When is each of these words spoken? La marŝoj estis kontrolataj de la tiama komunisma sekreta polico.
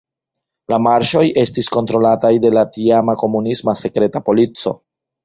La 0.73 0.77
marŝoj 0.85 1.21
estis 1.41 1.69
kontrolataj 1.75 2.31
de 2.45 2.51
la 2.59 2.63
tiama 2.79 3.15
komunisma 3.25 3.77
sekreta 3.83 4.23
polico. 4.31 4.75